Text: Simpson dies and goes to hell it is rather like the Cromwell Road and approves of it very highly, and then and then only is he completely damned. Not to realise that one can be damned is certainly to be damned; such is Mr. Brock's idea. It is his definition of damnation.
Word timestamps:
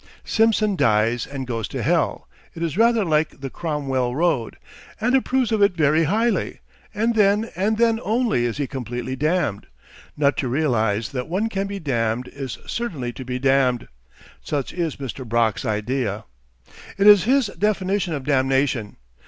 Simpson 0.25 0.75
dies 0.75 1.27
and 1.27 1.45
goes 1.45 1.67
to 1.67 1.83
hell 1.83 2.27
it 2.55 2.63
is 2.63 2.75
rather 2.75 3.05
like 3.05 3.39
the 3.39 3.51
Cromwell 3.51 4.15
Road 4.15 4.57
and 4.99 5.13
approves 5.15 5.51
of 5.51 5.61
it 5.61 5.77
very 5.77 6.05
highly, 6.05 6.59
and 6.91 7.13
then 7.13 7.51
and 7.55 7.77
then 7.77 7.99
only 8.01 8.45
is 8.45 8.57
he 8.57 8.65
completely 8.65 9.15
damned. 9.15 9.67
Not 10.17 10.37
to 10.37 10.47
realise 10.47 11.09
that 11.09 11.27
one 11.29 11.49
can 11.49 11.67
be 11.67 11.77
damned 11.77 12.27
is 12.29 12.57
certainly 12.65 13.13
to 13.13 13.23
be 13.23 13.37
damned; 13.37 13.89
such 14.43 14.73
is 14.73 14.95
Mr. 14.95 15.23
Brock's 15.23 15.65
idea. 15.65 16.25
It 16.97 17.05
is 17.05 17.25
his 17.25 17.51
definition 17.59 18.15
of 18.15 18.23
damnation. 18.23 18.97